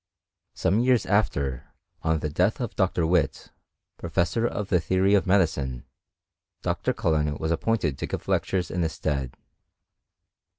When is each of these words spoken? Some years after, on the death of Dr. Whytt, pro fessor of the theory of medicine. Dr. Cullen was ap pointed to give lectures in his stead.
Some 0.55 0.79
years 0.79 1.05
after, 1.05 1.75
on 2.01 2.21
the 2.21 2.29
death 2.31 2.59
of 2.59 2.75
Dr. 2.75 3.03
Whytt, 3.05 3.51
pro 3.99 4.09
fessor 4.09 4.47
of 4.47 4.69
the 4.69 4.79
theory 4.79 5.13
of 5.13 5.27
medicine. 5.27 5.85
Dr. 6.63 6.91
Cullen 6.91 7.35
was 7.37 7.51
ap 7.51 7.61
pointed 7.61 7.99
to 7.99 8.07
give 8.07 8.27
lectures 8.27 8.71
in 8.71 8.81
his 8.81 8.93
stead. 8.93 9.37